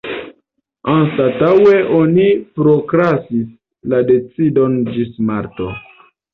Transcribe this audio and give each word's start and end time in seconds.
Anstataŭe 0.93 1.75
oni 1.99 2.25
prokrastis 2.61 3.47
la 3.95 4.03
decidon 4.11 4.77
ĝis 4.99 5.17
marto. 5.33 5.73